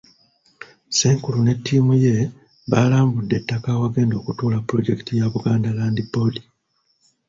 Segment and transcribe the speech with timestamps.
[0.89, 2.15] Ssenkulu ne ttiimu ye
[2.71, 6.35] baalambudde ettaka awagenda okutuula pulojekiti ya Buganda Land Board.